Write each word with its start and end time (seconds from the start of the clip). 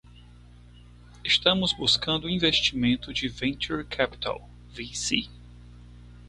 Estamos 1.23 1.73
buscando 1.73 2.27
investimento 2.27 3.13
de 3.13 3.29
venture 3.29 3.85
capital 3.85 4.41
(VC). 4.73 5.29